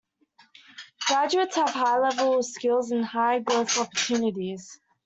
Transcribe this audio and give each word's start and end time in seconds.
Graduates 1.05 1.57
have 1.57 1.69
high-level 1.69 2.41
skills 2.41 2.89
and 2.89 3.05
high-growth 3.05 3.77
opportunities. 3.77 4.81